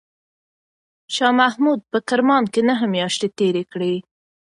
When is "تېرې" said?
3.37-3.63